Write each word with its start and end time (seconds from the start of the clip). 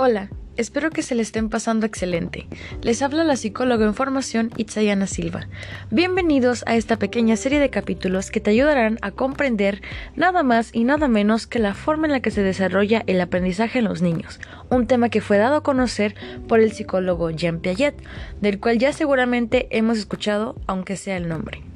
Hola, 0.00 0.30
espero 0.56 0.90
que 0.90 1.02
se 1.02 1.16
le 1.16 1.22
estén 1.22 1.48
pasando 1.48 1.84
excelente. 1.84 2.46
Les 2.82 3.02
habla 3.02 3.24
la 3.24 3.34
psicóloga 3.34 3.84
en 3.84 3.94
formación 3.94 4.52
Itzayana 4.56 5.08
Silva. 5.08 5.48
Bienvenidos 5.90 6.62
a 6.68 6.76
esta 6.76 7.00
pequeña 7.00 7.34
serie 7.34 7.58
de 7.58 7.70
capítulos 7.70 8.30
que 8.30 8.38
te 8.38 8.50
ayudarán 8.50 8.98
a 9.02 9.10
comprender 9.10 9.82
nada 10.14 10.44
más 10.44 10.70
y 10.72 10.84
nada 10.84 11.08
menos 11.08 11.48
que 11.48 11.58
la 11.58 11.74
forma 11.74 12.06
en 12.06 12.12
la 12.12 12.20
que 12.20 12.30
se 12.30 12.44
desarrolla 12.44 13.02
el 13.08 13.20
aprendizaje 13.20 13.80
en 13.80 13.86
los 13.86 14.00
niños, 14.00 14.38
un 14.70 14.86
tema 14.86 15.08
que 15.08 15.20
fue 15.20 15.36
dado 15.36 15.56
a 15.56 15.62
conocer 15.64 16.14
por 16.46 16.60
el 16.60 16.70
psicólogo 16.70 17.30
Jean 17.30 17.58
Piaget, 17.58 18.00
del 18.40 18.60
cual 18.60 18.78
ya 18.78 18.92
seguramente 18.92 19.66
hemos 19.76 19.98
escuchado 19.98 20.54
aunque 20.68 20.96
sea 20.96 21.16
el 21.16 21.26
nombre. 21.26 21.67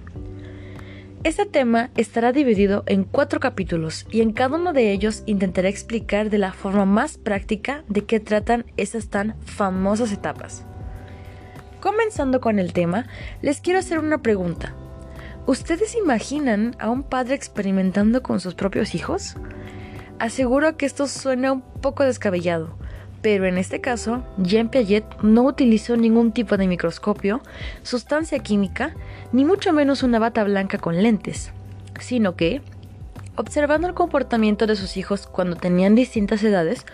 Este 1.24 1.46
tema 1.46 1.90
estará 1.96 2.32
dividido 2.32 2.82
en 2.86 3.04
cuatro 3.04 3.38
capítulos 3.38 4.06
y 4.10 4.22
en 4.22 4.32
cada 4.32 4.56
uno 4.56 4.72
de 4.72 4.90
ellos 4.90 5.22
intentaré 5.26 5.68
explicar 5.68 6.30
de 6.30 6.38
la 6.38 6.52
forma 6.52 6.84
más 6.84 7.16
práctica 7.16 7.84
de 7.86 8.04
qué 8.04 8.18
tratan 8.18 8.66
esas 8.76 9.06
tan 9.06 9.36
famosas 9.44 10.10
etapas. 10.10 10.64
Comenzando 11.80 12.40
con 12.40 12.58
el 12.58 12.72
tema, 12.72 13.06
les 13.40 13.60
quiero 13.60 13.78
hacer 13.78 14.00
una 14.00 14.18
pregunta. 14.18 14.74
¿Ustedes 15.46 15.94
imaginan 15.94 16.74
a 16.80 16.90
un 16.90 17.04
padre 17.04 17.36
experimentando 17.36 18.24
con 18.24 18.40
sus 18.40 18.56
propios 18.56 18.96
hijos? 18.96 19.36
Aseguro 20.18 20.76
que 20.76 20.86
esto 20.86 21.06
suena 21.06 21.52
un 21.52 21.62
poco 21.62 22.02
descabellado, 22.02 22.76
pero 23.22 23.46
en 23.46 23.56
este 23.56 23.80
caso, 23.80 24.24
Jean 24.36 24.68
Piaget 24.68 25.04
no 25.22 25.44
utilizó 25.44 25.96
ningún 25.96 26.32
tipo 26.32 26.56
de 26.56 26.66
microscopio, 26.66 27.40
sustancia 27.84 28.40
química, 28.40 28.94
ni 29.32 29.44
mucho 29.44 29.72
menos 29.72 30.02
una 30.02 30.18
bata 30.18 30.42
blanca 30.42 30.78
con 30.78 31.00
lentes, 31.02 31.52
sino 32.00 32.34
que, 32.34 32.62
observando 33.36 33.86
el 33.86 33.94
comportamiento 33.94 34.66
de 34.66 34.74
sus 34.74 34.96
hijos 34.96 35.28
cuando 35.28 35.54
tenían 35.54 35.94
distintas 35.94 36.42
edades, 36.42 36.84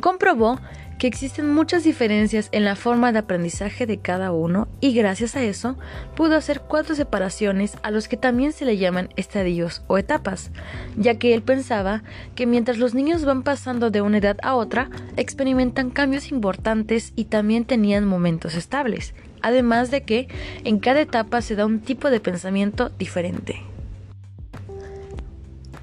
comprobó 0.00 0.60
que 1.00 1.06
existen 1.06 1.50
muchas 1.50 1.82
diferencias 1.82 2.50
en 2.52 2.62
la 2.62 2.76
forma 2.76 3.10
de 3.10 3.20
aprendizaje 3.20 3.86
de 3.86 3.96
cada 3.96 4.32
uno 4.32 4.68
y 4.82 4.92
gracias 4.92 5.34
a 5.34 5.42
eso 5.42 5.78
pudo 6.14 6.36
hacer 6.36 6.60
cuatro 6.60 6.94
separaciones 6.94 7.78
a 7.82 7.90
los 7.90 8.06
que 8.06 8.18
también 8.18 8.52
se 8.52 8.66
le 8.66 8.76
llaman 8.76 9.08
estadios 9.16 9.82
o 9.86 9.96
etapas, 9.96 10.50
ya 10.98 11.14
que 11.14 11.32
él 11.32 11.40
pensaba 11.40 12.02
que 12.34 12.44
mientras 12.44 12.76
los 12.76 12.92
niños 12.92 13.24
van 13.24 13.44
pasando 13.44 13.90
de 13.90 14.02
una 14.02 14.18
edad 14.18 14.36
a 14.42 14.54
otra, 14.54 14.90
experimentan 15.16 15.88
cambios 15.88 16.30
importantes 16.30 17.14
y 17.16 17.24
también 17.24 17.64
tenían 17.64 18.04
momentos 18.04 18.54
estables, 18.54 19.14
además 19.40 19.90
de 19.90 20.02
que 20.02 20.28
en 20.64 20.80
cada 20.80 21.00
etapa 21.00 21.40
se 21.40 21.56
da 21.56 21.64
un 21.64 21.80
tipo 21.80 22.10
de 22.10 22.20
pensamiento 22.20 22.90
diferente. 22.98 23.69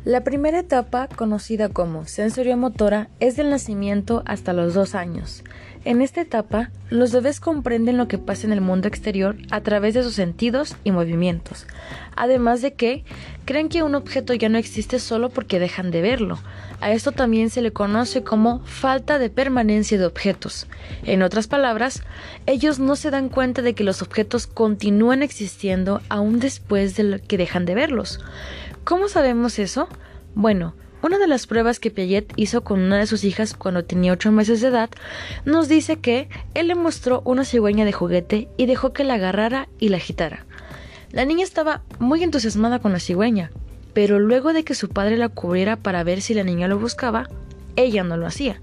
La 0.08 0.24
primera 0.24 0.60
etapa, 0.60 1.10
conocida 1.10 1.68
como 1.68 2.06
sensoriomotora, 2.06 3.10
es 3.20 3.36
del 3.36 3.50
nacimiento 3.50 4.24
hasta 4.26 4.54
los 4.54 4.74
dos 4.74 4.96
años. 4.96 5.44
En 5.84 6.02
esta 6.02 6.22
etapa, 6.22 6.72
los 6.90 7.12
bebés 7.12 7.42
comprenden 7.42 7.98
lo 7.98 8.08
que 8.08 8.18
pasa 8.18 8.48
en 8.48 8.54
el 8.54 8.62
mundo 8.62 8.88
exterior 8.88 9.36
a 9.52 9.60
través 9.60 9.94
de 9.94 10.04
sus 10.04 10.14
sentidos 10.14 10.78
y 10.86 10.92
movimientos, 10.92 11.68
además 12.16 12.62
de 12.62 12.74
que 12.74 13.04
creen 13.44 13.68
que 13.68 13.84
un 13.84 13.96
objeto 13.96 14.34
ya 14.34 14.48
no 14.48 14.58
existe 14.58 15.00
solo 15.00 15.30
porque 15.30 15.60
dejan 15.60 15.92
de 15.92 16.02
verlo. 16.02 16.40
A 16.80 16.92
esto 16.92 17.12
también 17.12 17.50
se 17.50 17.62
le 17.62 17.74
conoce 17.74 18.24
como 18.24 18.60
falta 18.66 19.20
de 19.20 19.30
permanencia 19.30 19.98
de 19.98 20.06
objetos. 20.06 20.68
En 21.04 21.22
otras 21.22 21.48
palabras, 21.48 22.04
ellos 22.46 22.80
no 22.80 22.96
se 22.96 23.12
dan 23.12 23.28
cuenta 23.28 23.62
de 23.62 23.74
que 23.74 23.84
los 23.84 24.02
objetos 24.02 24.48
continúan 24.48 25.22
existiendo 25.22 26.02
aún 26.08 26.40
después 26.40 26.96
de 26.96 27.20
que 27.20 27.38
dejan 27.38 27.66
de 27.66 27.76
verlos. 27.76 28.22
¿Cómo 28.88 29.10
sabemos 29.10 29.60
eso? 29.60 29.90
Bueno, 30.34 30.74
una 31.02 31.18
de 31.18 31.28
las 31.28 31.46
pruebas 31.46 31.78
que 31.78 31.92
Piaget 31.92 32.32
hizo 32.38 32.64
con 32.64 32.80
una 32.80 32.98
de 32.98 33.06
sus 33.06 33.26
hijas 33.26 33.54
cuando 33.54 33.84
tenía 33.84 34.14
ocho 34.14 34.32
meses 34.32 34.62
de 34.62 34.70
edad 34.70 34.90
nos 35.44 35.68
dice 35.68 35.98
que 35.98 36.30
él 36.54 36.70
le 36.70 36.76
mostró 36.76 37.22
una 37.26 37.44
cigüeña 37.44 37.84
de 37.84 37.92
juguete 37.92 38.48
y 38.56 38.66
dejó 38.66 38.94
que 38.94 39.04
la 39.04 39.16
agarrara 39.16 39.68
y 39.78 39.90
la 39.90 39.98
agitara. 39.98 40.46
La 41.12 41.26
niña 41.26 41.44
estaba 41.44 41.82
muy 42.00 42.24
entusiasmada 42.24 42.80
con 42.80 42.94
la 42.94 43.02
cigüeña, 43.02 43.52
pero 43.92 44.20
luego 44.20 44.54
de 44.54 44.64
que 44.64 44.74
su 44.74 44.88
padre 44.88 45.18
la 45.18 45.28
cubriera 45.28 45.76
para 45.76 46.06
ver 46.06 46.22
si 46.22 46.34
la 46.34 46.46
niña 46.46 46.70
lo 46.70 46.80
buscaba, 46.80 47.28
ella 47.76 48.06
no 48.06 48.16
lo 48.16 48.26
hacía. 48.26 48.62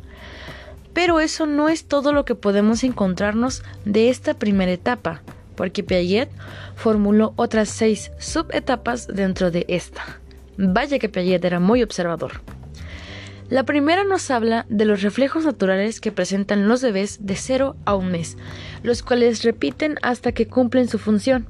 Pero 0.95 1.21
eso 1.21 1.45
no 1.45 1.69
es 1.69 1.85
todo 1.85 2.15
lo 2.15 2.25
que 2.25 2.35
podemos 2.35 2.83
encontrarnos 2.83 3.63
de 3.85 4.09
esta 4.09 4.33
primera 4.33 4.73
etapa 4.73 5.21
porque 5.55 5.83
Piaget 5.83 6.31
formuló 6.75 7.33
otras 7.37 7.69
seis 7.69 8.11
subetapas 8.19 9.07
dentro 9.07 9.51
de 9.51 9.65
esta. 9.69 10.21
Vaya 10.57 10.99
que 10.99 11.09
Piaget 11.09 11.45
era 11.45 11.61
muy 11.61 11.83
observador. 11.83 12.41
La 13.51 13.65
primera 13.65 14.05
nos 14.05 14.31
habla 14.31 14.65
de 14.69 14.87
los 14.87 15.03
reflejos 15.03 15.45
naturales 15.45 16.01
que 16.01 16.13
presentan 16.13 16.67
los 16.67 16.83
bebés 16.83 17.27
de 17.27 17.37
0 17.37 17.77
a 17.85 17.95
un 17.95 18.11
mes, 18.11 18.39
los 18.83 19.03
cuales 19.03 19.43
repiten 19.43 19.97
hasta 20.03 20.33
que 20.33 20.49
cumplen 20.49 20.89
su 20.89 20.99
función. 20.99 21.47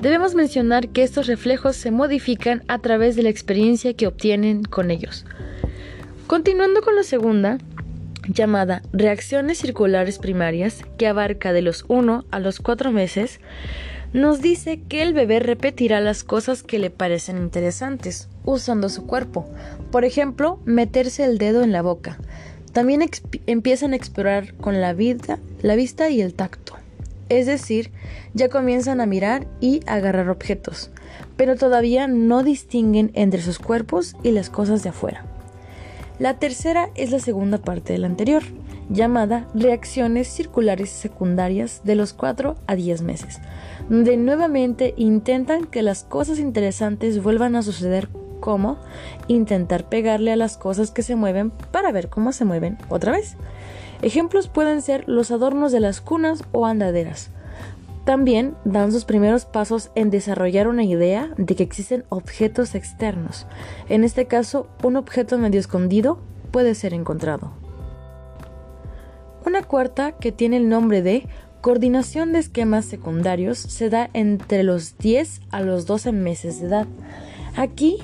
Debemos 0.00 0.34
mencionar 0.34 0.88
que 0.88 1.02
estos 1.02 1.26
reflejos 1.26 1.76
se 1.76 1.90
modifican 1.90 2.62
a 2.68 2.78
través 2.78 3.16
de 3.16 3.22
la 3.22 3.28
experiencia 3.28 3.94
que 3.94 4.06
obtienen 4.06 4.62
con 4.62 4.90
ellos. 4.90 5.26
Continuando 6.26 6.80
con 6.80 6.96
la 6.96 7.02
segunda, 7.02 7.58
llamada 8.28 8.82
reacciones 8.92 9.58
circulares 9.58 10.18
primarias, 10.18 10.82
que 10.98 11.06
abarca 11.06 11.52
de 11.52 11.62
los 11.62 11.84
1 11.88 12.24
a 12.30 12.38
los 12.40 12.60
4 12.60 12.92
meses, 12.92 13.40
nos 14.12 14.40
dice 14.40 14.80
que 14.88 15.02
el 15.02 15.12
bebé 15.12 15.40
repetirá 15.40 16.00
las 16.00 16.24
cosas 16.24 16.62
que 16.62 16.78
le 16.78 16.90
parecen 16.90 17.36
interesantes, 17.36 18.28
usando 18.44 18.88
su 18.88 19.06
cuerpo. 19.06 19.46
Por 19.90 20.04
ejemplo, 20.04 20.58
meterse 20.64 21.24
el 21.24 21.36
dedo 21.36 21.62
en 21.62 21.72
la 21.72 21.82
boca. 21.82 22.18
También 22.72 23.04
empiezan 23.46 23.92
a 23.92 23.96
explorar 23.96 24.54
con 24.54 24.80
la, 24.80 24.94
vida, 24.94 25.38
la 25.60 25.76
vista 25.76 26.08
y 26.08 26.22
el 26.22 26.34
tacto. 26.34 26.76
Es 27.28 27.46
decir, 27.46 27.90
ya 28.32 28.48
comienzan 28.48 29.00
a 29.00 29.06
mirar 29.06 29.46
y 29.60 29.80
agarrar 29.86 30.30
objetos, 30.30 30.90
pero 31.36 31.56
todavía 31.56 32.06
no 32.06 32.42
distinguen 32.42 33.10
entre 33.14 33.42
sus 33.42 33.58
cuerpos 33.58 34.14
y 34.22 34.30
las 34.30 34.48
cosas 34.48 34.82
de 34.82 34.90
afuera. 34.90 35.25
La 36.18 36.38
tercera 36.38 36.88
es 36.94 37.10
la 37.10 37.18
segunda 37.18 37.58
parte 37.58 37.92
de 37.92 37.98
la 37.98 38.06
anterior, 38.06 38.42
llamada 38.88 39.48
reacciones 39.54 40.28
circulares 40.28 40.88
secundarias 40.88 41.82
de 41.84 41.94
los 41.94 42.14
4 42.14 42.56
a 42.66 42.74
10 42.74 43.02
meses, 43.02 43.40
donde 43.90 44.16
nuevamente 44.16 44.94
intentan 44.96 45.66
que 45.66 45.82
las 45.82 46.04
cosas 46.04 46.38
interesantes 46.38 47.22
vuelvan 47.22 47.54
a 47.54 47.62
suceder 47.62 48.08
como 48.40 48.78
intentar 49.28 49.90
pegarle 49.90 50.32
a 50.32 50.36
las 50.36 50.56
cosas 50.56 50.90
que 50.90 51.02
se 51.02 51.16
mueven 51.16 51.50
para 51.50 51.92
ver 51.92 52.08
cómo 52.08 52.32
se 52.32 52.46
mueven 52.46 52.78
otra 52.88 53.12
vez. 53.12 53.36
Ejemplos 54.00 54.48
pueden 54.48 54.80
ser 54.80 55.04
los 55.06 55.30
adornos 55.30 55.70
de 55.70 55.80
las 55.80 56.00
cunas 56.00 56.44
o 56.52 56.64
andaderas, 56.64 57.30
también 58.06 58.54
dan 58.64 58.92
sus 58.92 59.04
primeros 59.04 59.46
pasos 59.46 59.90
en 59.96 60.10
desarrollar 60.10 60.68
una 60.68 60.84
idea 60.84 61.34
de 61.36 61.56
que 61.56 61.64
existen 61.64 62.04
objetos 62.08 62.76
externos. 62.76 63.46
En 63.88 64.04
este 64.04 64.26
caso, 64.26 64.68
un 64.84 64.94
objeto 64.94 65.36
medio 65.38 65.58
escondido 65.58 66.20
puede 66.52 66.76
ser 66.76 66.94
encontrado. 66.94 67.50
Una 69.44 69.64
cuarta, 69.64 70.12
que 70.12 70.30
tiene 70.30 70.56
el 70.58 70.68
nombre 70.68 71.02
de 71.02 71.26
coordinación 71.60 72.32
de 72.32 72.38
esquemas 72.38 72.84
secundarios, 72.84 73.58
se 73.58 73.90
da 73.90 74.08
entre 74.12 74.62
los 74.62 74.96
10 74.98 75.40
a 75.50 75.62
los 75.62 75.86
12 75.86 76.12
meses 76.12 76.60
de 76.60 76.68
edad. 76.68 76.86
Aquí, 77.56 77.98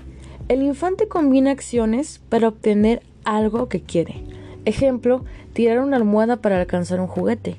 el 0.49 0.63
infante 0.63 1.07
combina 1.07 1.53
acciones 1.53 2.21
para 2.29 2.49
obtener 2.49 3.03
algo 3.23 3.69
que 3.69 3.81
quiere. 3.81 4.25
Ejemplo, 4.65 5.25
tirar 5.53 5.79
una 5.79 5.97
almohada 5.97 6.39
para 6.39 6.61
alcanzar 6.61 7.01
un 7.01 7.07
juguete 7.07 7.57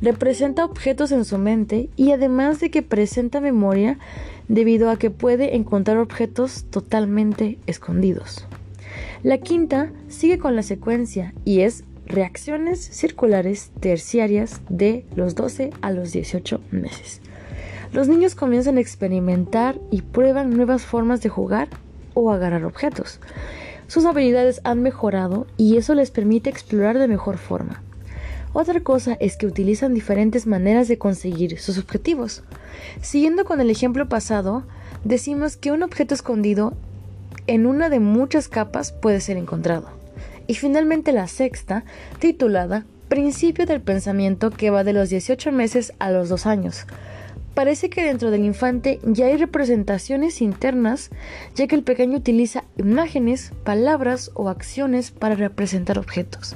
representa 0.00 0.64
objetos 0.64 1.12
en 1.12 1.24
su 1.24 1.38
mente 1.38 1.88
y 1.96 2.12
además 2.12 2.60
de 2.60 2.70
que 2.70 2.82
presenta 2.82 3.40
memoria 3.40 3.98
debido 4.48 4.90
a 4.90 4.98
que 4.98 5.10
puede 5.10 5.56
encontrar 5.56 5.98
objetos 5.98 6.64
totalmente 6.70 7.58
escondidos. 7.66 8.46
La 9.22 9.38
quinta 9.38 9.90
sigue 10.08 10.38
con 10.38 10.56
la 10.56 10.62
secuencia 10.62 11.34
y 11.44 11.60
es 11.60 11.84
reacciones 12.06 12.80
circulares 12.80 13.70
terciarias 13.80 14.60
de 14.68 15.04
los 15.14 15.34
12 15.34 15.70
a 15.82 15.90
los 15.90 16.12
18 16.12 16.60
meses. 16.70 17.20
Los 17.92 18.08
niños 18.08 18.34
comienzan 18.34 18.76
a 18.76 18.80
experimentar 18.80 19.78
y 19.90 20.02
prueban 20.02 20.50
nuevas 20.50 20.82
formas 20.82 21.22
de 21.22 21.28
jugar 21.28 21.68
o 22.14 22.30
agarrar 22.30 22.64
objetos. 22.64 23.20
Sus 23.86 24.04
habilidades 24.04 24.60
han 24.64 24.82
mejorado 24.82 25.46
y 25.56 25.78
eso 25.78 25.94
les 25.94 26.10
permite 26.10 26.50
explorar 26.50 26.98
de 26.98 27.08
mejor 27.08 27.38
forma. 27.38 27.82
Otra 28.52 28.80
cosa 28.80 29.16
es 29.20 29.36
que 29.36 29.46
utilizan 29.46 29.94
diferentes 29.94 30.46
maneras 30.46 30.88
de 30.88 30.98
conseguir 30.98 31.60
sus 31.60 31.78
objetivos. 31.78 32.42
Siguiendo 33.02 33.44
con 33.44 33.60
el 33.60 33.70
ejemplo 33.70 34.08
pasado, 34.08 34.64
decimos 35.04 35.56
que 35.56 35.70
un 35.72 35.82
objeto 35.82 36.14
escondido 36.14 36.74
en 37.46 37.66
una 37.66 37.88
de 37.88 38.00
muchas 38.00 38.48
capas 38.48 38.92
puede 38.92 39.20
ser 39.20 39.36
encontrado. 39.36 39.90
Y 40.46 40.54
finalmente 40.54 41.12
la 41.12 41.28
sexta, 41.28 41.84
titulada 42.18 42.86
Principio 43.08 43.64
del 43.64 43.80
pensamiento 43.80 44.50
que 44.50 44.70
va 44.70 44.84
de 44.84 44.92
los 44.92 45.08
18 45.08 45.50
meses 45.50 45.94
a 45.98 46.10
los 46.10 46.28
2 46.28 46.46
años. 46.46 46.86
Parece 47.54 47.90
que 47.90 48.04
dentro 48.04 48.30
del 48.30 48.44
infante 48.44 49.00
ya 49.02 49.26
hay 49.26 49.36
representaciones 49.36 50.42
internas, 50.42 51.10
ya 51.54 51.66
que 51.66 51.74
el 51.74 51.82
pequeño 51.82 52.18
utiliza 52.18 52.64
imágenes, 52.76 53.52
palabras 53.64 54.30
o 54.34 54.48
acciones 54.48 55.10
para 55.10 55.34
representar 55.34 55.98
objetos. 55.98 56.54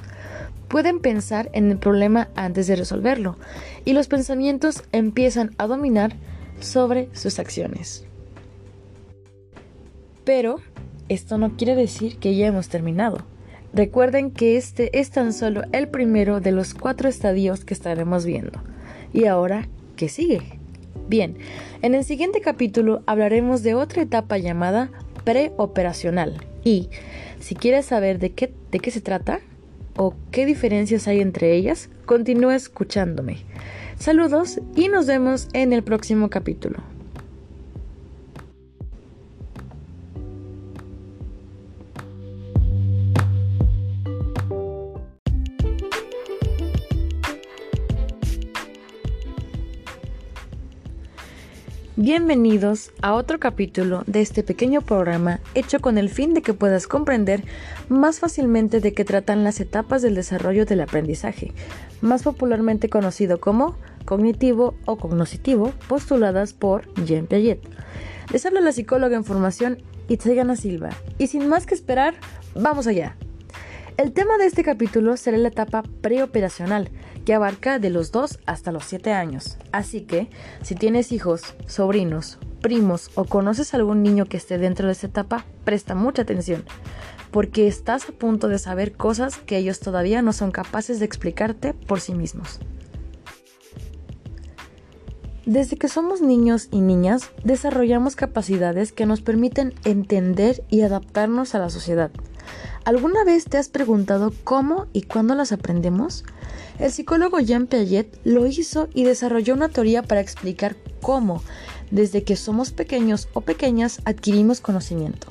Pueden 0.72 1.00
pensar 1.00 1.50
en 1.52 1.70
el 1.70 1.76
problema 1.76 2.30
antes 2.34 2.66
de 2.66 2.76
resolverlo 2.76 3.36
y 3.84 3.92
los 3.92 4.08
pensamientos 4.08 4.84
empiezan 4.90 5.50
a 5.58 5.66
dominar 5.66 6.16
sobre 6.60 7.10
sus 7.12 7.38
acciones. 7.38 8.06
Pero 10.24 10.60
esto 11.10 11.36
no 11.36 11.58
quiere 11.58 11.74
decir 11.74 12.16
que 12.16 12.34
ya 12.36 12.46
hemos 12.46 12.70
terminado. 12.70 13.18
Recuerden 13.74 14.30
que 14.30 14.56
este 14.56 14.98
es 14.98 15.10
tan 15.10 15.34
solo 15.34 15.60
el 15.72 15.88
primero 15.88 16.40
de 16.40 16.52
los 16.52 16.72
cuatro 16.72 17.06
estadios 17.06 17.66
que 17.66 17.74
estaremos 17.74 18.24
viendo. 18.24 18.58
¿Y 19.12 19.26
ahora 19.26 19.68
qué 19.96 20.08
sigue? 20.08 20.40
Bien, 21.06 21.36
en 21.82 21.94
el 21.94 22.02
siguiente 22.02 22.40
capítulo 22.40 23.02
hablaremos 23.04 23.62
de 23.62 23.74
otra 23.74 24.00
etapa 24.00 24.38
llamada 24.38 24.90
preoperacional. 25.24 26.42
Y 26.64 26.88
si 27.40 27.56
quieres 27.56 27.84
saber 27.84 28.18
de 28.18 28.32
qué, 28.32 28.54
de 28.70 28.78
qué 28.78 28.90
se 28.90 29.02
trata 29.02 29.40
o 29.96 30.14
qué 30.30 30.46
diferencias 30.46 31.08
hay 31.08 31.20
entre 31.20 31.54
ellas, 31.54 31.88
continúa 32.06 32.54
escuchándome. 32.54 33.38
Saludos 33.96 34.60
y 34.74 34.88
nos 34.88 35.06
vemos 35.06 35.48
en 35.52 35.72
el 35.72 35.82
próximo 35.82 36.30
capítulo. 36.30 36.91
Bienvenidos 52.04 52.90
a 53.00 53.14
otro 53.14 53.38
capítulo 53.38 54.02
de 54.08 54.22
este 54.22 54.42
pequeño 54.42 54.80
programa 54.80 55.38
hecho 55.54 55.78
con 55.78 55.98
el 55.98 56.08
fin 56.08 56.34
de 56.34 56.42
que 56.42 56.52
puedas 56.52 56.88
comprender 56.88 57.44
más 57.88 58.18
fácilmente 58.18 58.80
de 58.80 58.92
qué 58.92 59.04
tratan 59.04 59.44
las 59.44 59.60
etapas 59.60 60.02
del 60.02 60.16
desarrollo 60.16 60.66
del 60.66 60.80
aprendizaje, 60.80 61.52
más 62.00 62.24
popularmente 62.24 62.88
conocido 62.88 63.38
como 63.38 63.76
cognitivo 64.04 64.74
o 64.84 64.96
cognoscitivo, 64.96 65.72
postuladas 65.86 66.54
por 66.54 66.92
Jean 67.04 67.28
Piaget. 67.28 67.60
Les 68.32 68.44
habla 68.46 68.60
la 68.60 68.72
psicóloga 68.72 69.14
en 69.14 69.24
formación 69.24 69.78
Itzegana 70.08 70.56
Silva, 70.56 70.90
y 71.18 71.28
sin 71.28 71.48
más 71.48 71.66
que 71.66 71.76
esperar, 71.76 72.14
vamos 72.56 72.88
allá. 72.88 73.16
El 73.98 74.12
tema 74.12 74.38
de 74.38 74.46
este 74.46 74.64
capítulo 74.64 75.18
será 75.18 75.36
la 75.36 75.48
etapa 75.48 75.82
preoperacional, 75.82 76.90
que 77.26 77.34
abarca 77.34 77.78
de 77.78 77.90
los 77.90 78.10
2 78.10 78.40
hasta 78.46 78.72
los 78.72 78.84
7 78.86 79.12
años. 79.12 79.58
Así 79.70 80.00
que, 80.00 80.30
si 80.62 80.74
tienes 80.74 81.12
hijos, 81.12 81.54
sobrinos, 81.66 82.38
primos 82.62 83.10
o 83.16 83.24
conoces 83.24 83.74
a 83.74 83.76
algún 83.76 84.02
niño 84.02 84.24
que 84.24 84.38
esté 84.38 84.56
dentro 84.56 84.86
de 84.86 84.92
esta 84.92 85.08
etapa, 85.08 85.44
presta 85.64 85.94
mucha 85.94 86.22
atención, 86.22 86.64
porque 87.30 87.68
estás 87.68 88.08
a 88.08 88.12
punto 88.12 88.48
de 88.48 88.58
saber 88.58 88.92
cosas 88.92 89.36
que 89.36 89.58
ellos 89.58 89.78
todavía 89.78 90.22
no 90.22 90.32
son 90.32 90.52
capaces 90.52 90.98
de 90.98 91.04
explicarte 91.04 91.74
por 91.74 92.00
sí 92.00 92.14
mismos. 92.14 92.60
Desde 95.44 95.76
que 95.76 95.88
somos 95.88 96.22
niños 96.22 96.68
y 96.70 96.80
niñas, 96.80 97.30
desarrollamos 97.44 98.16
capacidades 98.16 98.90
que 98.92 99.06
nos 99.06 99.20
permiten 99.20 99.74
entender 99.84 100.64
y 100.70 100.80
adaptarnos 100.80 101.54
a 101.54 101.58
la 101.58 101.68
sociedad. 101.68 102.10
¿Alguna 102.84 103.22
vez 103.22 103.44
te 103.44 103.58
has 103.58 103.68
preguntado 103.68 104.32
cómo 104.42 104.88
y 104.92 105.02
cuándo 105.02 105.36
las 105.36 105.52
aprendemos? 105.52 106.24
El 106.80 106.90
psicólogo 106.90 107.38
Jean 107.38 107.68
Piaget 107.68 108.18
lo 108.24 108.44
hizo 108.48 108.88
y 108.92 109.04
desarrolló 109.04 109.54
una 109.54 109.68
teoría 109.68 110.02
para 110.02 110.20
explicar 110.20 110.74
cómo, 111.00 111.44
desde 111.92 112.24
que 112.24 112.34
somos 112.34 112.72
pequeños 112.72 113.28
o 113.34 113.42
pequeñas, 113.42 114.00
adquirimos 114.04 114.60
conocimiento. 114.60 115.28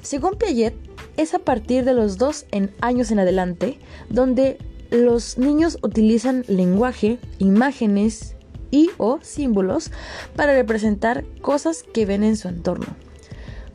Según 0.00 0.36
Piaget, 0.38 0.74
es 1.18 1.34
a 1.34 1.40
partir 1.40 1.84
de 1.84 1.92
los 1.92 2.16
dos 2.16 2.46
en 2.52 2.74
años 2.80 3.10
en 3.10 3.18
adelante 3.18 3.78
donde 4.08 4.56
los 4.90 5.36
niños 5.36 5.78
utilizan 5.82 6.46
lenguaje, 6.48 7.18
imágenes 7.38 8.34
y 8.70 8.88
o 8.96 9.18
símbolos 9.20 9.90
para 10.36 10.54
representar 10.54 11.26
cosas 11.42 11.82
que 11.82 12.06
ven 12.06 12.24
en 12.24 12.38
su 12.38 12.48
entorno. 12.48 12.86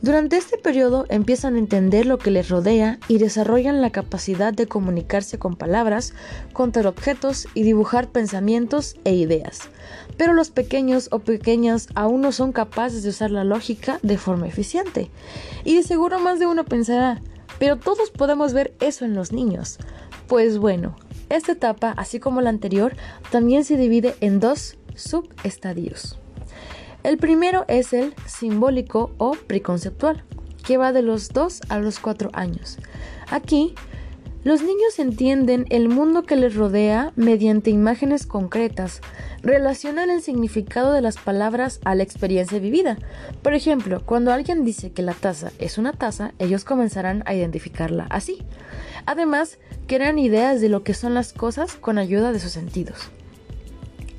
Durante 0.04 0.36
este 0.36 0.58
periodo 0.58 1.06
empiezan 1.08 1.54
a 1.54 1.58
entender 1.58 2.04
lo 2.04 2.18
que 2.18 2.30
les 2.30 2.50
rodea 2.50 2.98
y 3.08 3.16
desarrollan 3.16 3.80
la 3.80 3.88
capacidad 3.88 4.52
de 4.52 4.66
comunicarse 4.66 5.38
con 5.38 5.56
palabras, 5.56 6.12
contar 6.52 6.86
objetos 6.86 7.48
y 7.54 7.62
dibujar 7.62 8.10
pensamientos 8.10 8.96
e 9.04 9.14
ideas. 9.14 9.70
Pero 10.18 10.34
los 10.34 10.50
pequeños 10.50 11.08
o 11.10 11.20
pequeñas 11.20 11.88
aún 11.94 12.20
no 12.20 12.32
son 12.32 12.52
capaces 12.52 13.02
de 13.02 13.08
usar 13.08 13.30
la 13.30 13.44
lógica 13.44 13.98
de 14.02 14.18
forma 14.18 14.46
eficiente. 14.46 15.08
Y 15.64 15.74
de 15.76 15.82
seguro 15.82 16.20
más 16.20 16.38
de 16.38 16.48
uno 16.48 16.66
pensará, 16.66 17.22
pero 17.58 17.78
todos 17.78 18.10
podemos 18.10 18.52
ver 18.52 18.74
eso 18.80 19.06
en 19.06 19.14
los 19.14 19.32
niños. 19.32 19.78
Pues 20.28 20.58
bueno, 20.58 20.96
esta 21.30 21.52
etapa, 21.52 21.94
así 21.96 22.20
como 22.20 22.42
la 22.42 22.50
anterior, 22.50 22.94
también 23.30 23.64
se 23.64 23.78
divide 23.78 24.16
en 24.20 24.38
dos 24.38 24.76
subestadios. 24.94 26.18
El 27.04 27.18
primero 27.18 27.66
es 27.68 27.92
el 27.92 28.14
simbólico 28.24 29.14
o 29.18 29.32
preconceptual, 29.32 30.24
que 30.66 30.78
va 30.78 30.90
de 30.94 31.02
los 31.02 31.28
2 31.28 31.60
a 31.68 31.78
los 31.78 31.98
4 31.98 32.30
años. 32.32 32.78
Aquí, 33.30 33.74
los 34.42 34.62
niños 34.62 34.98
entienden 34.98 35.66
el 35.68 35.90
mundo 35.90 36.22
que 36.22 36.36
les 36.36 36.54
rodea 36.54 37.12
mediante 37.14 37.68
imágenes 37.68 38.26
concretas, 38.26 39.02
relacionan 39.42 40.08
el 40.08 40.22
significado 40.22 40.94
de 40.94 41.02
las 41.02 41.18
palabras 41.18 41.78
a 41.84 41.94
la 41.94 42.02
experiencia 42.02 42.58
vivida. 42.58 42.96
Por 43.42 43.52
ejemplo, 43.52 44.02
cuando 44.06 44.32
alguien 44.32 44.64
dice 44.64 44.90
que 44.90 45.02
la 45.02 45.12
taza 45.12 45.52
es 45.58 45.76
una 45.76 45.92
taza, 45.92 46.32
ellos 46.38 46.64
comenzarán 46.64 47.22
a 47.26 47.34
identificarla 47.34 48.06
así. 48.08 48.42
Además, 49.04 49.58
crean 49.86 50.18
ideas 50.18 50.62
de 50.62 50.70
lo 50.70 50.82
que 50.82 50.94
son 50.94 51.12
las 51.12 51.34
cosas 51.34 51.74
con 51.74 51.98
ayuda 51.98 52.32
de 52.32 52.40
sus 52.40 52.52
sentidos. 52.52 53.10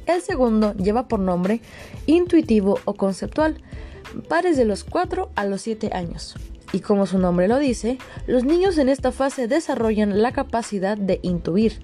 El 0.05 0.21
segundo 0.21 0.73
lleva 0.75 1.07
por 1.07 1.19
nombre 1.19 1.61
intuitivo 2.05 2.79
o 2.85 2.93
conceptual, 2.93 3.57
pares 4.27 4.57
de 4.57 4.65
los 4.65 4.83
4 4.83 5.29
a 5.35 5.45
los 5.45 5.61
7 5.61 5.91
años. 5.93 6.35
Y 6.73 6.79
como 6.79 7.05
su 7.05 7.17
nombre 7.17 7.47
lo 7.47 7.57
dice, 7.57 7.97
los 8.27 8.43
niños 8.43 8.77
en 8.77 8.89
esta 8.89 9.11
fase 9.11 9.47
desarrollan 9.47 10.21
la 10.21 10.33
capacidad 10.33 10.97
de 10.97 11.19
intuir. 11.21 11.81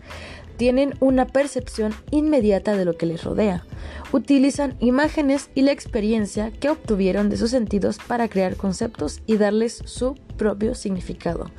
Tienen 0.57 0.95
una 0.99 1.25
percepción 1.25 1.93
inmediata 2.11 2.75
de 2.75 2.85
lo 2.85 2.97
que 2.97 3.05
les 3.05 3.23
rodea. 3.23 3.63
Utilizan 4.11 4.75
imágenes 4.79 5.49
y 5.55 5.61
la 5.61 5.71
experiencia 5.71 6.51
que 6.51 6.69
obtuvieron 6.69 7.29
de 7.29 7.37
sus 7.37 7.51
sentidos 7.51 7.97
para 8.05 8.27
crear 8.27 8.57
conceptos 8.57 9.21
y 9.25 9.37
darles 9.37 9.81
su 9.85 10.15
propio 10.37 10.75
significado. 10.75 11.49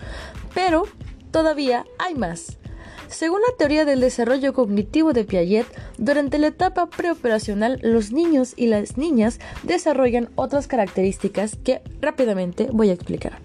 Pero 0.55 0.85
todavía 1.31 1.85
hay 1.99 2.15
más. 2.15 2.59
Según 3.13 3.41
la 3.43 3.55
teoría 3.59 3.85
del 3.85 4.01
desarrollo 4.01 4.55
cognitivo 4.55 5.13
de 5.13 5.25
Piaget, 5.25 5.67
durante 5.99 6.39
la 6.39 6.47
etapa 6.47 6.89
preoperacional 6.89 7.79
los 7.83 8.11
niños 8.11 8.55
y 8.57 8.69
las 8.69 8.97
niñas 8.97 9.39
desarrollan 9.65 10.31
otras 10.35 10.67
características 10.67 11.57
que 11.63 11.83
rápidamente 12.01 12.69
voy 12.73 12.89
a 12.89 12.95
explicar. 12.95 13.39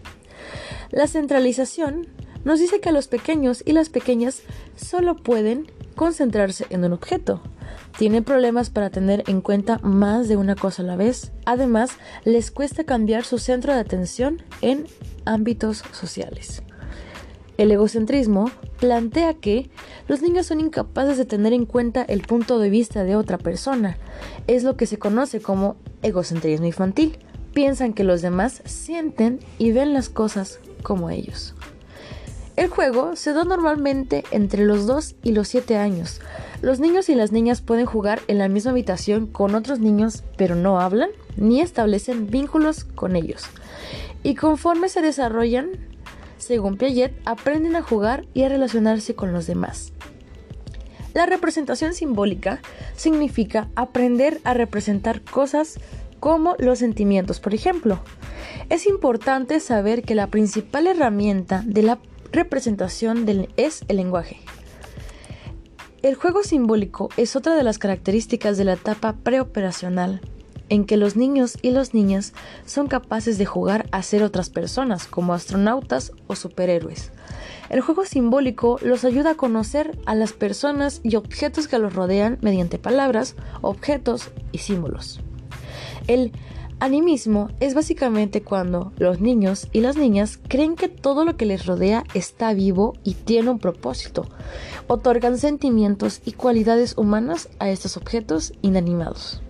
La 0.89 1.07
centralización 1.07 2.07
nos 2.45 2.59
dice 2.61 2.79
que 2.79 2.93
los 2.93 3.09
pequeños 3.09 3.61
y 3.65 3.73
las 3.73 3.89
pequeñas 3.89 4.41
solo 4.77 5.17
pueden 5.17 5.69
concentrarse 5.95 6.65
en 6.69 6.85
un 6.85 6.93
objeto. 6.93 7.41
Tienen 7.97 8.23
problemas 8.23 8.69
para 8.69 8.89
tener 8.89 9.25
en 9.27 9.41
cuenta 9.41 9.79
más 9.79 10.29
de 10.29 10.37
una 10.37 10.55
cosa 10.55 10.81
a 10.81 10.85
la 10.85 10.95
vez. 10.95 11.33
Además, 11.45 11.91
les 12.23 12.51
cuesta 12.51 12.85
cambiar 12.85 13.25
su 13.25 13.37
centro 13.37 13.73
de 13.73 13.81
atención 13.81 14.41
en 14.61 14.87
ámbitos 15.25 15.83
sociales. 15.91 16.63
El 17.57 17.71
egocentrismo 17.71 18.51
plantea 18.79 19.33
que 19.33 19.69
los 20.07 20.21
niños 20.21 20.45
son 20.45 20.59
incapaces 20.59 21.17
de 21.17 21.25
tener 21.25 21.53
en 21.53 21.65
cuenta 21.65 22.03
el 22.03 22.21
punto 22.21 22.59
de 22.59 22.69
vista 22.69 23.03
de 23.03 23.15
otra 23.15 23.39
persona. 23.39 23.97
Es 24.45 24.63
lo 24.63 24.77
que 24.77 24.85
se 24.85 24.99
conoce 24.99 25.41
como 25.41 25.75
egocentrismo 26.03 26.67
infantil. 26.67 27.17
Piensan 27.53 27.93
que 27.93 28.03
los 28.03 28.21
demás 28.21 28.61
sienten 28.65 29.39
y 29.57 29.71
ven 29.71 29.93
las 29.93 30.09
cosas 30.09 30.59
como 30.83 31.09
ellos. 31.09 31.55
El 32.55 32.69
juego 32.69 33.15
se 33.15 33.33
da 33.33 33.43
normalmente 33.43 34.23
entre 34.31 34.65
los 34.65 34.85
2 34.87 35.15
y 35.23 35.31
los 35.31 35.47
7 35.47 35.77
años. 35.77 36.21
Los 36.61 36.79
niños 36.79 37.09
y 37.09 37.15
las 37.15 37.31
niñas 37.31 37.61
pueden 37.61 37.85
jugar 37.85 38.19
en 38.27 38.39
la 38.39 38.49
misma 38.49 38.71
habitación 38.71 39.27
con 39.27 39.53
otros 39.53 39.79
niños, 39.79 40.23
pero 40.37 40.55
no 40.55 40.79
hablan 40.79 41.09
ni 41.35 41.61
establecen 41.61 42.27
vínculos 42.27 42.83
con 42.83 43.15
ellos. 43.15 43.43
Y 44.23 44.33
conforme 44.35 44.89
se 44.89 45.01
desarrollan, 45.01 45.69
según 46.37 46.77
Piaget, 46.77 47.13
aprenden 47.25 47.75
a 47.75 47.81
jugar 47.81 48.25
y 48.33 48.43
a 48.43 48.49
relacionarse 48.49 49.15
con 49.15 49.33
los 49.33 49.47
demás. 49.47 49.93
La 51.13 51.25
representación 51.25 51.93
simbólica 51.93 52.61
significa 52.95 53.69
aprender 53.75 54.39
a 54.43 54.53
representar 54.53 55.21
cosas 55.21 55.79
como 56.19 56.55
los 56.59 56.79
sentimientos, 56.79 57.39
por 57.39 57.53
ejemplo. 57.53 57.99
Es 58.69 58.85
importante 58.85 59.59
saber 59.59 60.03
que 60.03 60.15
la 60.15 60.27
principal 60.27 60.87
herramienta 60.87 61.63
de 61.65 61.83
la 61.83 61.99
representación 62.31 63.25
es 63.57 63.81
el 63.87 63.97
lenguaje. 63.97 64.39
El 66.03 66.15
juego 66.15 66.43
simbólico 66.43 67.09
es 67.17 67.35
otra 67.35 67.55
de 67.55 67.63
las 67.63 67.79
características 67.79 68.57
de 68.57 68.65
la 68.65 68.73
etapa 68.73 69.13
preoperacional 69.13 70.21
en 70.69 70.85
que 70.85 70.97
los 70.97 71.15
niños 71.15 71.57
y 71.61 71.71
las 71.71 71.93
niñas 71.93 72.33
son 72.65 72.87
capaces 72.87 73.37
de 73.37 73.45
jugar 73.45 73.87
a 73.91 74.01
ser 74.03 74.23
otras 74.23 74.49
personas, 74.49 75.07
como 75.07 75.33
astronautas 75.33 76.11
o 76.27 76.35
superhéroes. 76.35 77.11
El 77.69 77.81
juego 77.81 78.05
simbólico 78.05 78.79
los 78.81 79.03
ayuda 79.03 79.31
a 79.31 79.35
conocer 79.35 79.99
a 80.05 80.15
las 80.15 80.33
personas 80.33 81.01
y 81.03 81.15
objetos 81.15 81.67
que 81.67 81.79
los 81.79 81.93
rodean 81.93 82.37
mediante 82.41 82.79
palabras, 82.79 83.35
objetos 83.61 84.29
y 84.51 84.59
símbolos. 84.59 85.19
El 86.07 86.31
animismo 86.79 87.49
es 87.59 87.73
básicamente 87.73 88.41
cuando 88.41 88.93
los 88.97 89.19
niños 89.19 89.67
y 89.73 89.81
las 89.81 89.97
niñas 89.97 90.39
creen 90.47 90.75
que 90.75 90.87
todo 90.87 91.25
lo 91.25 91.35
que 91.35 91.45
les 91.45 91.65
rodea 91.65 92.05
está 92.13 92.53
vivo 92.53 92.93
y 93.03 93.15
tiene 93.15 93.49
un 93.49 93.59
propósito. 93.59 94.27
Otorgan 94.87 95.37
sentimientos 95.37 96.21
y 96.23 96.33
cualidades 96.33 96.97
humanas 96.97 97.49
a 97.59 97.69
estos 97.69 97.97
objetos 97.97 98.53
inanimados. 98.61 99.41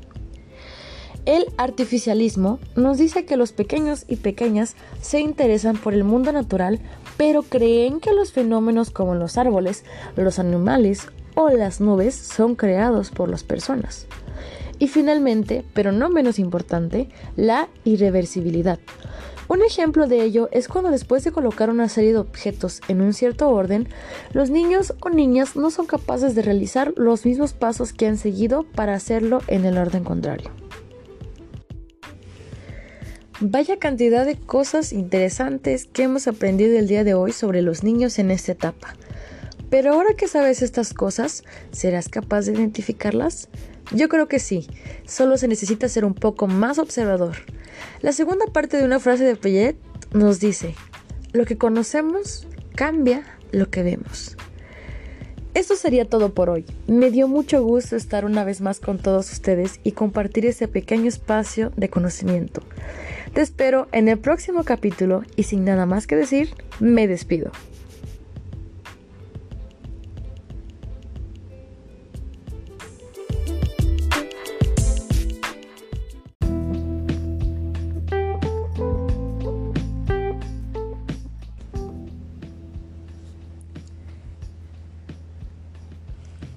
El 1.28 1.48
artificialismo 1.58 2.58
nos 2.78 3.00
dice 3.00 3.26
que 3.26 3.36
los 3.36 3.52
pequeños 3.52 4.06
y 4.08 4.16
pequeñas 4.16 4.78
se 5.02 5.20
interesan 5.20 5.76
por 5.76 5.94
el 5.94 6.06
mundo 6.06 6.32
natural, 6.32 6.80
pero 7.18 7.44
creen 7.44 8.00
que 8.00 8.14
los 8.14 8.32
fenómenos 8.32 8.92
como 8.92 9.14
los 9.14 9.38
árboles, 9.38 9.84
los 10.16 10.40
animales 10.40 11.10
o 11.36 11.50
las 11.50 11.82
nubes 11.82 12.16
son 12.16 12.56
creados 12.56 13.12
por 13.12 13.28
las 13.28 13.44
personas. 13.44 14.08
Y 14.80 14.88
finalmente, 14.88 15.66
pero 15.74 15.92
no 15.92 16.10
menos 16.10 16.40
importante, 16.40 17.10
la 17.36 17.68
irreversibilidad. 17.84 18.80
Un 19.50 19.64
ejemplo 19.64 20.08
de 20.08 20.24
ello 20.24 20.48
es 20.54 20.70
cuando 20.70 20.92
después 20.92 21.26
de 21.26 21.34
colocar 21.34 21.70
una 21.70 21.90
serie 21.90 22.14
de 22.14 22.20
objetos 22.20 22.80
en 22.88 23.02
un 23.02 23.12
cierto 23.12 23.50
orden, 23.50 23.90
los 24.32 24.50
niños 24.50 24.94
o 25.02 25.10
niñas 25.10 25.58
no 25.58 25.72
son 25.72 25.88
capaces 25.88 26.36
de 26.36 26.42
realizar 26.42 26.94
los 26.96 27.26
mismos 27.26 27.52
pasos 27.52 27.92
que 27.92 28.08
han 28.08 28.18
seguido 28.18 28.64
para 28.64 28.94
hacerlo 28.94 29.42
en 29.48 29.66
el 29.66 29.78
orden 29.78 30.06
contrario. 30.06 30.67
Vaya 33.40 33.78
cantidad 33.78 34.26
de 34.26 34.36
cosas 34.36 34.92
interesantes 34.92 35.86
que 35.86 36.02
hemos 36.02 36.28
aprendido 36.28 36.76
el 36.76 36.88
día 36.88 37.04
de 37.04 37.14
hoy 37.14 37.32
sobre 37.32 37.62
los 37.62 37.84
niños 37.84 38.18
en 38.18 38.32
esta 38.32 38.54
etapa. 38.54 38.96
Pero 39.70 39.94
ahora 39.94 40.16
que 40.16 40.28
sabes 40.28 40.64
estas 40.64 40.92
cosas, 40.96 41.44
¿serás 41.72 42.10
capaz 42.10 42.48
de 42.48 42.54
identificarlas? 42.54 43.48
Yo 43.92 44.10
creo 44.10 44.28
que 44.28 44.40
sí, 44.40 44.66
solo 45.06 45.38
se 45.38 45.48
necesita 45.48 45.88
ser 45.88 46.04
un 46.04 46.16
poco 46.16 46.48
más 46.48 46.80
observador. 46.80 47.36
La 48.02 48.12
segunda 48.12 48.48
parte 48.48 48.78
de 48.78 48.86
una 48.86 49.00
frase 49.00 49.24
de 49.24 49.36
Piaget 49.36 49.78
nos 50.14 50.40
dice, 50.40 50.74
lo 51.32 51.46
que 51.46 51.60
conocemos 51.60 52.48
cambia 52.74 53.24
lo 53.52 53.70
que 53.70 53.84
vemos. 53.84 54.36
Esto 55.54 55.76
sería 55.76 56.06
todo 56.06 56.34
por 56.34 56.50
hoy. 56.50 56.66
Me 56.88 57.12
dio 57.12 57.28
mucho 57.28 57.64
gusto 57.64 57.96
estar 57.96 58.26
una 58.26 58.44
vez 58.44 58.62
más 58.62 58.80
con 58.80 58.98
todos 58.98 59.32
ustedes 59.32 59.80
y 59.84 59.92
compartir 59.92 60.48
este 60.48 60.68
pequeño 60.68 61.08
espacio 61.08 61.72
de 61.76 61.90
conocimiento. 61.90 62.64
Te 63.38 63.44
espero 63.44 63.88
en 63.92 64.08
el 64.08 64.18
próximo 64.18 64.64
capítulo 64.64 65.22
y 65.36 65.44
sin 65.44 65.64
nada 65.64 65.86
más 65.86 66.08
que 66.08 66.16
decir, 66.16 66.56
me 66.80 67.08
despido. 67.08 67.52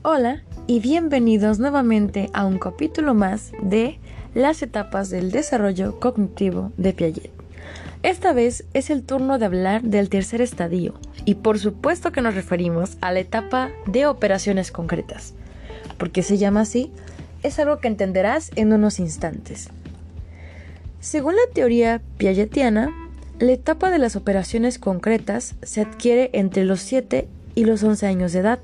Hola 0.01 0.43
y 0.67 0.81
bienvenidos 0.81 1.59
nuevamente 1.59 2.31
a 2.33 2.47
un 2.47 2.59
capítulo 2.59 3.13
más 3.13 3.53
de 3.61 4.01
las 4.35 4.63
etapas 4.63 5.11
del 5.11 5.31
desarrollo 5.31 5.99
cognitivo 5.99 6.73
de 6.77 6.93
Piaget. 6.93 7.31
Esta 8.03 8.33
vez 8.33 8.65
es 8.73 8.89
el 8.89 9.03
turno 9.03 9.39
de 9.39 9.45
hablar 9.45 9.83
del 9.83 10.09
tercer 10.09 10.41
estadio 10.41 10.95
y 11.25 11.35
por 11.35 11.59
supuesto 11.59 12.13
que 12.13 12.23
nos 12.23 12.35
referimos 12.35 12.97
a 13.01 13.13
la 13.13 13.21
etapa 13.21 13.71
de 13.87 14.07
operaciones 14.07 14.73
concretas. 14.73 15.35
¿Por 15.99 16.11
qué 16.11 16.23
se 16.23 16.39
llama 16.39 16.63
así? 16.63 16.91
Es 17.43 17.59
algo 17.59 17.79
que 17.79 17.89
entenderás 17.89 18.53
en 18.57 18.73
unos 18.73 19.01
instantes. 19.01 19.69
Según 21.01 21.37
la 21.37 21.53
teoría 21.53 22.01
piagetiana, 22.17 22.91
la 23.39 23.53
etapa 23.53 23.91
de 23.91 23.99
las 23.99 24.17
operaciones 24.17 24.79
concretas 24.79 25.55
se 25.63 25.81
adquiere 25.81 26.31
entre 26.33 26.65
los 26.65 26.81
7 26.81 27.29
y 27.55 27.65
los 27.65 27.83
11 27.83 28.07
años 28.07 28.33
de 28.33 28.41
edad 28.41 28.61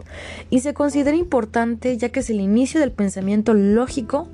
y 0.48 0.60
se 0.60 0.74
considera 0.74 1.16
importante 1.16 1.96
ya 1.96 2.08
que 2.10 2.20
es 2.20 2.30
el 2.30 2.40
inicio 2.40 2.80
del 2.80 2.92
pensamiento 2.92 3.52
lógico 3.52 4.28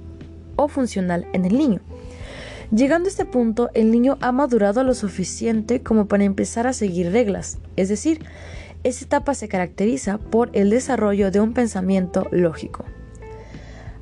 funcional 0.69 1.26
en 1.33 1.45
el 1.45 1.57
niño. 1.57 1.81
Llegando 2.75 3.09
a 3.09 3.11
este 3.11 3.25
punto, 3.25 3.71
el 3.75 3.90
niño 3.90 4.16
ha 4.21 4.33
madurado 4.33 4.83
lo 4.83 4.95
suficiente 4.95 5.83
como 5.83 6.07
para 6.07 6.25
empezar 6.25 6.66
a 6.66 6.73
seguir 6.73 7.12
reglas, 7.12 7.59
es 7.76 7.88
decir, 7.88 8.25
esta 8.83 9.04
etapa 9.04 9.35
se 9.35 9.49
caracteriza 9.49 10.19
por 10.19 10.50
el 10.54 10.71
desarrollo 10.71 11.31
de 11.31 11.40
un 11.40 11.52
pensamiento 11.52 12.26
lógico. 12.31 12.85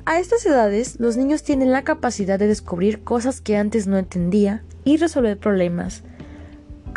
A 0.05 0.19
estas 0.19 0.45
edades, 0.45 0.99
los 0.99 1.17
niños 1.17 1.43
tienen 1.43 1.71
la 1.71 1.83
capacidad 1.83 2.39
de 2.39 2.47
descubrir 2.47 3.03
cosas 3.03 3.41
que 3.41 3.57
antes 3.57 3.85
no 3.85 3.97
entendía 3.97 4.63
y 4.83 4.97
resolver 4.97 5.37
problemas 5.37 6.03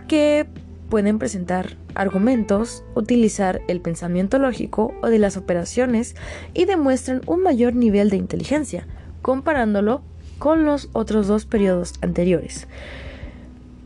que 0.09 0.47
pueden 0.89 1.19
presentar 1.19 1.77
argumentos, 1.95 2.85
utilizar 2.95 3.61
el 3.69 3.81
pensamiento 3.81 4.39
lógico 4.39 4.95
o 5.03 5.09
de 5.09 5.19
las 5.19 5.37
operaciones 5.37 6.15
y 6.55 6.65
demuestran 6.65 7.21
un 7.27 7.43
mayor 7.43 7.75
nivel 7.75 8.11
de 8.11 8.17
inteligencia, 8.17 8.87
comparándolo 9.25 10.03
con 10.39 10.67
los 10.67 10.91
otros 10.93 11.27
dos 11.27 11.47
periodos 11.47 11.95
anteriores. 12.03 12.69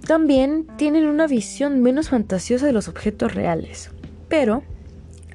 También 0.04 0.66
tienen 0.76 1.06
una 1.06 1.28
visión 1.28 1.80
menos 1.80 2.08
fantasiosa 2.08 2.66
de 2.66 2.72
los 2.72 2.88
objetos 2.88 3.36
reales, 3.36 3.92
pero 4.28 4.64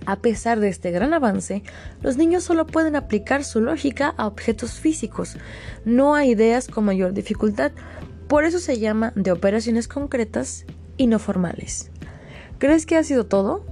a 0.06 0.18
pesar 0.18 0.60
de 0.60 0.68
este 0.68 0.92
gran 0.92 1.14
avance, 1.14 1.64
los 2.02 2.18
niños 2.18 2.44
solo 2.44 2.68
pueden 2.68 2.98
aplicar 2.98 3.46
su 3.46 3.62
lógica 3.62 4.14
a 4.18 4.28
objetos 4.28 4.74
físicos, 4.74 5.38
no 5.86 6.16
a 6.16 6.26
ideas 6.26 6.68
con 6.68 6.84
mayor 6.84 7.14
dificultad, 7.14 7.72
por 8.28 8.44
eso 8.44 8.60
se 8.60 8.80
llama 8.80 9.14
de 9.16 9.32
operaciones 9.32 9.88
concretas 9.88 10.66
y 10.98 11.08
no 11.08 11.18
formales. 11.18 11.92
¿Crees 12.58 12.86
que 12.86 12.98
ha 12.98 13.06
sido 13.06 13.26
todo? 13.26 13.66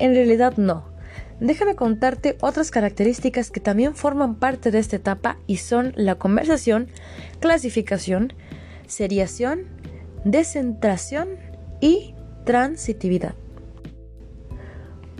En 0.00 0.14
realidad 0.16 0.56
no. 0.56 0.95
Déjame 1.40 1.74
contarte 1.74 2.38
otras 2.40 2.70
características 2.70 3.50
que 3.50 3.60
también 3.60 3.94
forman 3.94 4.36
parte 4.36 4.70
de 4.70 4.78
esta 4.78 4.96
etapa 4.96 5.38
y 5.46 5.58
son 5.58 5.92
la 5.96 6.14
conversación, 6.14 6.88
clasificación, 7.40 8.32
seriación, 8.86 9.64
descentración 10.24 11.28
y 11.80 12.14
transitividad. 12.44 13.34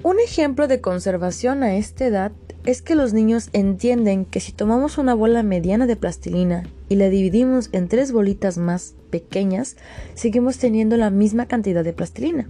Un 0.03 0.21
ejemplo 0.21 0.69
de 0.69 0.81
conservación 0.81 1.63
a 1.63 1.77
esta 1.77 2.07
edad 2.07 2.33
es 2.65 2.81
que 2.81 2.95
los 2.95 3.13
niños 3.13 3.49
entienden 3.53 4.25
que 4.25 4.41
si 4.41 4.53
tomamos 4.53 4.99
una 4.99 5.15
bola 5.15 5.43
mediana 5.43 5.87
de 5.87 5.97
plastilina 5.97 6.65
y 6.89 6.97
la 6.97 7.09
dividimos 7.09 7.69
en 7.73 7.89
tres 7.89 8.13
bolitas 8.13 8.57
más 8.57 8.95
pequeñas, 9.11 9.77
seguimos 10.15 10.59
teniendo 10.59 10.97
la 10.97 11.11
misma 11.11 11.47
cantidad 11.47 11.85
de 11.85 11.93
plastilina. 11.93 12.49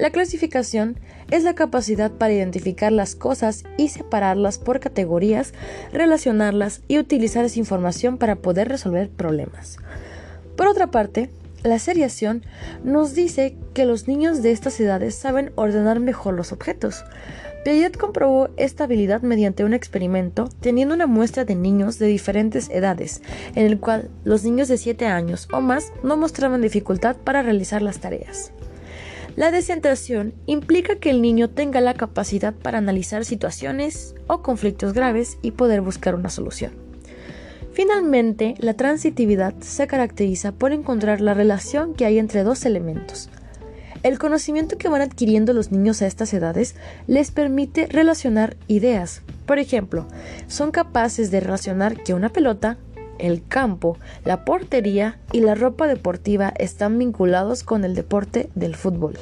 La 0.00 0.08
clasificación 0.08 0.98
es 1.30 1.44
la 1.44 1.54
capacidad 1.54 2.10
para 2.10 2.32
identificar 2.32 2.90
las 2.90 3.14
cosas 3.14 3.64
y 3.76 3.88
separarlas 3.88 4.56
por 4.56 4.80
categorías, 4.80 5.52
relacionarlas 5.92 6.80
y 6.88 6.98
utilizar 6.98 7.44
esa 7.44 7.58
información 7.58 8.16
para 8.16 8.36
poder 8.36 8.70
resolver 8.70 9.10
problemas. 9.10 9.76
Por 10.56 10.68
otra 10.68 10.86
parte, 10.86 11.28
la 11.64 11.78
seriación 11.78 12.46
nos 12.82 13.14
dice 13.14 13.58
que 13.74 13.84
los 13.84 14.08
niños 14.08 14.42
de 14.42 14.52
estas 14.52 14.80
edades 14.80 15.16
saben 15.16 15.52
ordenar 15.54 16.00
mejor 16.00 16.32
los 16.32 16.52
objetos. 16.52 17.04
Piaget 17.62 17.98
comprobó 17.98 18.48
esta 18.56 18.84
habilidad 18.84 19.20
mediante 19.20 19.64
un 19.64 19.74
experimento 19.74 20.48
teniendo 20.60 20.94
una 20.94 21.08
muestra 21.08 21.44
de 21.44 21.56
niños 21.56 21.98
de 21.98 22.06
diferentes 22.06 22.70
edades, 22.70 23.20
en 23.54 23.66
el 23.66 23.78
cual 23.78 24.08
los 24.24 24.44
niños 24.44 24.68
de 24.68 24.78
7 24.78 25.04
años 25.04 25.46
o 25.52 25.60
más 25.60 25.92
no 26.02 26.16
mostraban 26.16 26.62
dificultad 26.62 27.16
para 27.16 27.42
realizar 27.42 27.82
las 27.82 28.00
tareas. 28.00 28.50
La 29.36 29.50
descentración 29.50 30.34
implica 30.46 30.96
que 30.96 31.10
el 31.10 31.22
niño 31.22 31.48
tenga 31.48 31.80
la 31.80 31.94
capacidad 31.94 32.52
para 32.52 32.78
analizar 32.78 33.24
situaciones 33.24 34.14
o 34.26 34.42
conflictos 34.42 34.92
graves 34.92 35.38
y 35.42 35.52
poder 35.52 35.80
buscar 35.80 36.14
una 36.14 36.30
solución. 36.30 36.72
Finalmente, 37.72 38.54
la 38.58 38.74
transitividad 38.74 39.54
se 39.60 39.86
caracteriza 39.86 40.52
por 40.52 40.72
encontrar 40.72 41.20
la 41.20 41.34
relación 41.34 41.94
que 41.94 42.04
hay 42.04 42.18
entre 42.18 42.42
dos 42.42 42.66
elementos. 42.66 43.30
El 44.02 44.18
conocimiento 44.18 44.78
que 44.78 44.88
van 44.88 45.02
adquiriendo 45.02 45.52
los 45.52 45.70
niños 45.70 46.00
a 46.00 46.06
estas 46.06 46.32
edades 46.32 46.74
les 47.06 47.30
permite 47.30 47.86
relacionar 47.86 48.56
ideas. 48.66 49.22
Por 49.46 49.58
ejemplo, 49.58 50.06
son 50.48 50.70
capaces 50.70 51.30
de 51.30 51.40
relacionar 51.40 52.02
que 52.02 52.14
una 52.14 52.30
pelota, 52.30 52.78
el 53.20 53.46
campo, 53.46 53.98
la 54.24 54.44
portería 54.44 55.18
y 55.32 55.40
la 55.40 55.54
ropa 55.54 55.86
deportiva 55.86 56.52
están 56.58 56.98
vinculados 56.98 57.62
con 57.62 57.84
el 57.84 57.94
deporte 57.94 58.50
del 58.54 58.76
fútbol. 58.76 59.18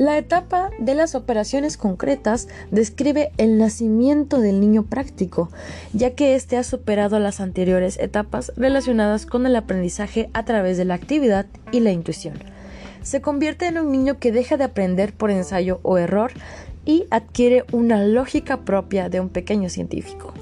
La 0.00 0.16
etapa 0.16 0.70
de 0.78 0.94
las 0.94 1.14
operaciones 1.14 1.76
concretas 1.76 2.48
describe 2.70 3.32
el 3.36 3.58
nacimiento 3.58 4.40
del 4.40 4.58
niño 4.58 4.84
práctico, 4.84 5.50
ya 5.92 6.14
que 6.14 6.36
éste 6.36 6.56
ha 6.56 6.62
superado 6.62 7.18
las 7.18 7.38
anteriores 7.38 7.98
etapas 7.98 8.50
relacionadas 8.56 9.26
con 9.26 9.44
el 9.44 9.56
aprendizaje 9.56 10.30
a 10.32 10.46
través 10.46 10.78
de 10.78 10.86
la 10.86 10.94
actividad 10.94 11.44
y 11.70 11.80
la 11.80 11.90
intuición. 11.90 12.38
Se 13.02 13.20
convierte 13.20 13.66
en 13.66 13.78
un 13.78 13.92
niño 13.92 14.18
que 14.18 14.32
deja 14.32 14.56
de 14.56 14.64
aprender 14.64 15.12
por 15.12 15.30
ensayo 15.30 15.80
o 15.82 15.98
error 15.98 16.32
y 16.84 17.06
adquiere 17.10 17.64
una 17.72 18.04
lógica 18.04 18.64
propia 18.64 19.08
de 19.08 19.20
un 19.20 19.28
pequeño 19.28 19.68
científico. 19.68 20.32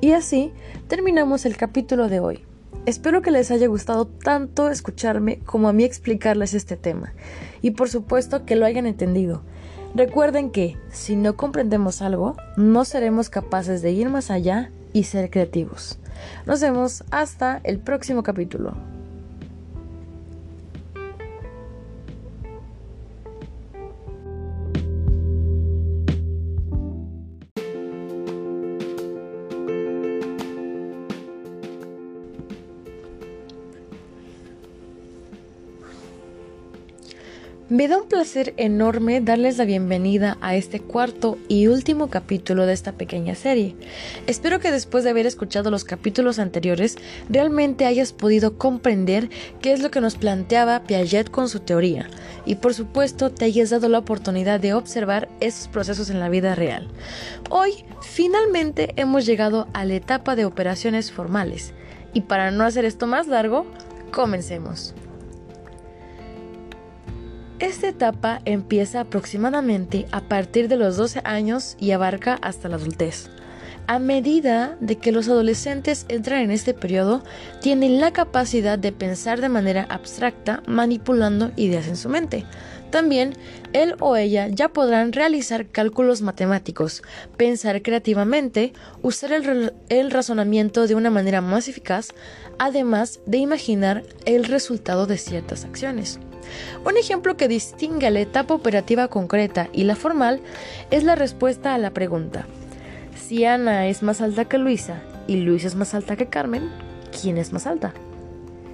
Y 0.00 0.12
así 0.12 0.52
terminamos 0.88 1.46
el 1.46 1.56
capítulo 1.56 2.08
de 2.08 2.20
hoy. 2.20 2.44
Espero 2.86 3.22
que 3.22 3.30
les 3.30 3.50
haya 3.50 3.66
gustado 3.66 4.06
tanto 4.06 4.68
escucharme 4.68 5.40
como 5.40 5.68
a 5.68 5.72
mí 5.72 5.84
explicarles 5.84 6.54
este 6.54 6.76
tema 6.76 7.14
y 7.60 7.72
por 7.72 7.88
supuesto 7.88 8.44
que 8.44 8.56
lo 8.56 8.64
hayan 8.64 8.86
entendido. 8.86 9.42
Recuerden 9.94 10.50
que 10.50 10.76
si 10.90 11.16
no 11.16 11.36
comprendemos 11.36 12.02
algo, 12.02 12.36
no 12.56 12.84
seremos 12.84 13.30
capaces 13.30 13.82
de 13.82 13.92
ir 13.92 14.08
más 14.08 14.30
allá 14.30 14.70
y 14.92 15.04
ser 15.04 15.30
creativos. 15.30 15.98
Nos 16.44 16.60
vemos 16.60 17.02
hasta 17.10 17.60
el 17.64 17.78
próximo 17.78 18.22
capítulo. 18.22 18.95
Me 37.68 37.88
da 37.88 37.98
un 37.98 38.06
placer 38.06 38.54
enorme 38.58 39.20
darles 39.20 39.58
la 39.58 39.64
bienvenida 39.64 40.38
a 40.40 40.54
este 40.54 40.78
cuarto 40.78 41.36
y 41.48 41.66
último 41.66 42.10
capítulo 42.10 42.64
de 42.64 42.72
esta 42.72 42.92
pequeña 42.92 43.34
serie. 43.34 43.74
Espero 44.28 44.60
que 44.60 44.70
después 44.70 45.02
de 45.02 45.10
haber 45.10 45.26
escuchado 45.26 45.72
los 45.72 45.82
capítulos 45.82 46.38
anteriores 46.38 46.94
realmente 47.28 47.84
hayas 47.84 48.12
podido 48.12 48.56
comprender 48.56 49.30
qué 49.60 49.72
es 49.72 49.80
lo 49.80 49.90
que 49.90 50.00
nos 50.00 50.14
planteaba 50.14 50.84
Piaget 50.84 51.28
con 51.28 51.48
su 51.48 51.58
teoría 51.58 52.08
y 52.44 52.54
por 52.54 52.72
supuesto 52.72 53.32
te 53.32 53.46
hayas 53.46 53.70
dado 53.70 53.88
la 53.88 53.98
oportunidad 53.98 54.60
de 54.60 54.72
observar 54.72 55.28
esos 55.40 55.66
procesos 55.66 56.08
en 56.08 56.20
la 56.20 56.28
vida 56.28 56.54
real. 56.54 56.86
Hoy 57.50 57.84
finalmente 58.00 58.92
hemos 58.94 59.26
llegado 59.26 59.66
a 59.72 59.84
la 59.84 59.94
etapa 59.94 60.36
de 60.36 60.44
operaciones 60.44 61.10
formales 61.10 61.72
y 62.14 62.20
para 62.20 62.52
no 62.52 62.62
hacer 62.62 62.84
esto 62.84 63.08
más 63.08 63.26
largo, 63.26 63.66
comencemos. 64.12 64.94
Esta 67.58 67.88
etapa 67.88 68.42
empieza 68.44 69.00
aproximadamente 69.00 70.06
a 70.12 70.20
partir 70.20 70.68
de 70.68 70.76
los 70.76 70.98
12 70.98 71.22
años 71.24 71.74
y 71.80 71.92
abarca 71.92 72.34
hasta 72.42 72.68
la 72.68 72.76
adultez. 72.76 73.30
A 73.86 73.98
medida 73.98 74.76
de 74.80 74.96
que 74.96 75.10
los 75.10 75.28
adolescentes 75.28 76.04
entran 76.10 76.40
en 76.40 76.50
este 76.50 76.74
periodo, 76.74 77.22
tienen 77.62 77.98
la 77.98 78.12
capacidad 78.12 78.78
de 78.78 78.92
pensar 78.92 79.40
de 79.40 79.48
manera 79.48 79.86
abstracta, 79.88 80.62
manipulando 80.66 81.50
ideas 81.56 81.86
en 81.86 81.96
su 81.96 82.10
mente. 82.10 82.44
También 82.90 83.32
él 83.72 83.94
o 84.00 84.16
ella 84.16 84.48
ya 84.48 84.68
podrán 84.68 85.12
realizar 85.12 85.66
cálculos 85.68 86.20
matemáticos, 86.20 87.02
pensar 87.38 87.80
creativamente, 87.80 88.74
usar 89.00 89.32
el, 89.32 89.72
el, 89.88 90.10
razonamiento 90.10 90.86
de 90.86 90.94
una 90.94 91.10
manera 91.10 91.40
más 91.40 91.68
eficaz, 91.68 92.08
además 92.58 93.20
de 93.24 93.38
imaginar 93.38 94.02
el 94.26 94.44
resultado 94.44 95.06
de 95.06 95.16
ciertas 95.16 95.64
acciones. 95.64 96.20
Un 96.84 96.96
ejemplo 96.96 97.36
que 97.36 97.48
distingue 97.48 98.10
la 98.10 98.20
etapa 98.20 98.54
operativa 98.54 99.08
concreta 99.08 99.68
y 99.72 99.84
la 99.84 99.96
formal 99.96 100.40
es 100.90 101.04
la 101.04 101.14
respuesta 101.14 101.74
a 101.74 101.78
la 101.78 101.90
pregunta. 101.90 102.46
Si 103.16 103.44
Ana 103.44 103.86
es 103.88 104.02
más 104.02 104.20
alta 104.20 104.44
que 104.44 104.58
Luisa 104.58 105.02
y 105.26 105.36
Luisa 105.36 105.66
es 105.66 105.74
más 105.74 105.94
alta 105.94 106.16
que 106.16 106.26
Carmen, 106.26 106.70
¿quién 107.20 107.38
es 107.38 107.52
más 107.52 107.66
alta? 107.66 107.92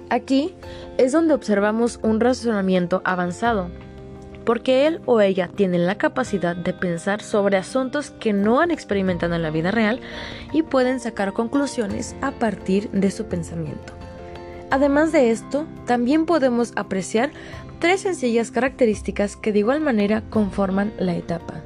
Aquí 0.09 0.53
es 0.97 1.11
donde 1.11 1.33
observamos 1.33 1.99
un 2.03 2.19
razonamiento 2.19 3.01
avanzado, 3.03 3.69
porque 4.45 4.85
él 4.85 5.01
o 5.05 5.21
ella 5.21 5.49
tienen 5.55 5.87
la 5.87 5.95
capacidad 5.95 6.55
de 6.55 6.73
pensar 6.73 7.21
sobre 7.21 7.57
asuntos 7.57 8.11
que 8.11 8.33
no 8.33 8.59
han 8.59 8.69
experimentado 8.69 9.33
en 9.33 9.41
la 9.41 9.49
vida 9.49 9.71
real 9.71 10.01
y 10.51 10.61
pueden 10.61 10.99
sacar 10.99 11.33
conclusiones 11.33 12.15
a 12.21 12.31
partir 12.31 12.91
de 12.91 13.09
su 13.09 13.25
pensamiento. 13.25 14.02
Además 14.73 15.11
de 15.11 15.29
esto, 15.29 15.67
también 15.85 16.25
podemos 16.25 16.73
apreciar 16.75 17.29
tres 17.77 18.01
sencillas 18.01 18.49
características 18.49 19.35
que 19.35 19.53
de 19.53 19.59
igual 19.59 19.81
manera 19.81 20.23
conforman 20.31 20.91
la 20.97 21.15
etapa. 21.15 21.61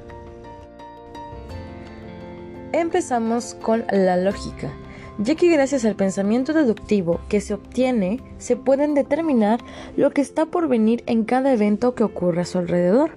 Empezamos 2.73 3.53
con 3.61 3.85
la 3.93 4.17
lógica, 4.17 4.73
ya 5.19 5.35
que 5.35 5.49
gracias 5.49 5.85
al 5.85 5.95
pensamiento 5.95 6.51
deductivo 6.51 7.21
que 7.29 7.39
se 7.39 7.53
obtiene, 7.53 8.19
se 8.39 8.57
pueden 8.57 8.93
determinar 8.93 9.61
lo 9.95 10.11
que 10.11 10.19
está 10.19 10.45
por 10.45 10.67
venir 10.67 11.01
en 11.05 11.23
cada 11.23 11.53
evento 11.53 11.95
que 11.95 12.03
ocurre 12.03 12.41
a 12.41 12.45
su 12.45 12.57
alrededor. 12.57 13.11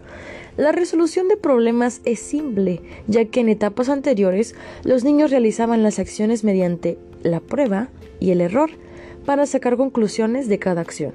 La 0.56 0.70
resolución 0.70 1.26
de 1.26 1.36
problemas 1.36 2.00
es 2.04 2.20
simple, 2.20 2.80
ya 3.08 3.24
que 3.24 3.40
en 3.40 3.48
etapas 3.48 3.88
anteriores 3.88 4.54
los 4.84 5.02
niños 5.02 5.32
realizaban 5.32 5.82
las 5.82 5.98
acciones 5.98 6.44
mediante 6.44 6.96
la 7.24 7.40
prueba 7.40 7.88
y 8.20 8.30
el 8.30 8.40
error 8.40 8.70
para 9.24 9.46
sacar 9.46 9.76
conclusiones 9.76 10.48
de 10.48 10.58
cada 10.58 10.80
acción. 10.80 11.12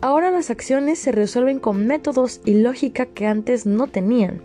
Ahora 0.00 0.30
las 0.30 0.50
acciones 0.50 0.98
se 0.98 1.12
resuelven 1.12 1.58
con 1.58 1.86
métodos 1.86 2.40
y 2.44 2.54
lógica 2.54 3.06
que 3.06 3.26
antes 3.26 3.66
no 3.66 3.88
tenían. 3.88 4.40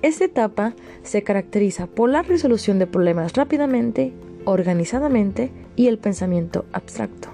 Esta 0.00 0.24
etapa 0.24 0.74
se 1.02 1.22
caracteriza 1.22 1.86
por 1.86 2.08
la 2.08 2.22
resolución 2.22 2.78
de 2.78 2.86
problemas 2.86 3.34
rápidamente, 3.34 4.12
organizadamente 4.44 5.50
y 5.76 5.88
el 5.88 5.98
pensamiento 5.98 6.64
abstracto. 6.72 7.28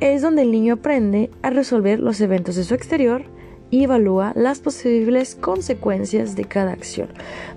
Es 0.00 0.22
donde 0.22 0.42
el 0.42 0.52
niño 0.52 0.74
aprende 0.74 1.30
a 1.42 1.50
resolver 1.50 1.98
los 1.98 2.20
eventos 2.20 2.54
de 2.54 2.64
su 2.64 2.74
exterior 2.74 3.24
y 3.70 3.84
evalúa 3.84 4.32
las 4.36 4.60
posibles 4.60 5.34
consecuencias 5.34 6.36
de 6.36 6.44
cada 6.44 6.72
acción, 6.72 7.08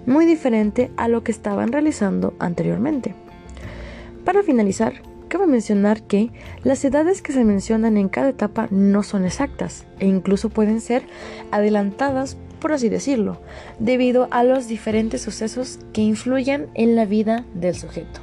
muy 0.08 0.26
diferente 0.26 0.90
a 0.98 1.08
lo 1.08 1.24
que 1.24 1.32
estaban 1.32 1.72
realizando 1.72 2.34
anteriormente. 2.40 3.14
Para 4.26 4.42
finalizar, 4.42 4.94
Cabe 5.30 5.46
mencionar 5.46 6.02
que 6.02 6.32
las 6.64 6.84
edades 6.84 7.22
que 7.22 7.34
se 7.34 7.46
mencionan 7.46 7.98
en 7.98 8.10
cada 8.10 8.30
etapa 8.30 8.68
no 8.72 9.04
son 9.04 9.26
exactas 9.26 9.86
e 10.00 10.08
incluso 10.08 10.50
pueden 10.50 10.82
ser 10.82 11.04
adelantadas, 11.52 12.36
por 12.60 12.74
así 12.74 12.90
decirlo, 12.90 13.40
debido 13.78 14.28
a 14.32 14.44
los 14.44 14.68
diferentes 14.68 15.22
sucesos 15.22 15.78
que 15.94 16.02
influyen 16.02 16.68
en 16.74 16.96
la 16.96 17.06
vida 17.06 17.46
del 17.54 17.76
sujeto. 17.76 18.22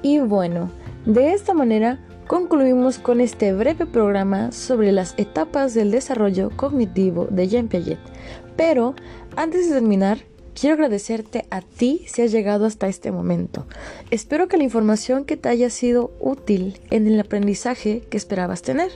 Y 0.00 0.20
bueno, 0.20 0.70
de 1.04 1.32
esta 1.32 1.54
manera 1.54 1.98
concluimos 2.28 3.00
con 3.00 3.20
este 3.20 3.52
breve 3.52 3.86
programa 3.86 4.52
sobre 4.52 4.92
las 4.92 5.14
etapas 5.16 5.74
del 5.74 5.90
desarrollo 5.90 6.50
cognitivo 6.54 7.26
de 7.28 7.48
Jean 7.48 7.66
Piaget. 7.66 7.98
Pero 8.56 8.94
antes 9.34 9.68
de 9.68 9.74
terminar, 9.74 10.18
Quiero 10.60 10.74
agradecerte 10.74 11.46
a 11.50 11.60
ti 11.60 12.04
si 12.08 12.22
has 12.22 12.32
llegado 12.32 12.66
hasta 12.66 12.88
este 12.88 13.12
momento. 13.12 13.66
Espero 14.10 14.48
que 14.48 14.56
la 14.56 14.64
información 14.64 15.24
que 15.24 15.36
te 15.36 15.48
haya 15.48 15.70
sido 15.70 16.10
útil 16.18 16.80
en 16.90 17.06
el 17.06 17.20
aprendizaje 17.20 18.00
que 18.10 18.16
esperabas 18.16 18.62
tener. 18.62 18.90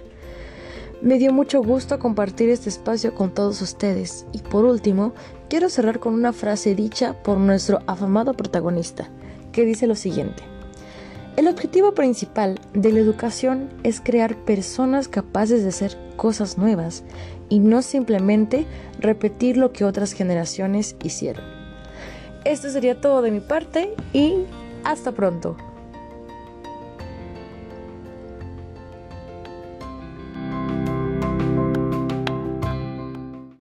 Me 1.02 1.18
dio 1.18 1.32
mucho 1.32 1.62
gusto 1.62 2.00
compartir 2.00 2.48
este 2.48 2.68
espacio 2.68 3.14
con 3.14 3.32
todos 3.32 3.62
ustedes 3.62 4.26
y 4.32 4.38
por 4.38 4.64
último 4.64 5.12
quiero 5.48 5.68
cerrar 5.68 6.00
con 6.00 6.14
una 6.14 6.32
frase 6.32 6.74
dicha 6.74 7.22
por 7.22 7.38
nuestro 7.38 7.78
afamado 7.86 8.34
protagonista, 8.34 9.08
que 9.52 9.64
dice 9.64 9.86
lo 9.86 9.94
siguiente. 9.94 10.51
El 11.36 11.48
objetivo 11.48 11.94
principal 11.94 12.60
de 12.74 12.92
la 12.92 13.00
educación 13.00 13.70
es 13.84 14.02
crear 14.02 14.36
personas 14.44 15.08
capaces 15.08 15.62
de 15.62 15.70
hacer 15.70 15.96
cosas 16.16 16.58
nuevas 16.58 17.04
y 17.48 17.58
no 17.58 17.80
simplemente 17.80 18.66
repetir 19.00 19.56
lo 19.56 19.72
que 19.72 19.86
otras 19.86 20.12
generaciones 20.12 20.94
hicieron. 21.02 21.44
Esto 22.44 22.68
sería 22.68 23.00
todo 23.00 23.22
de 23.22 23.30
mi 23.30 23.40
parte 23.40 23.94
y 24.12 24.44
hasta 24.84 25.12
pronto. 25.12 25.56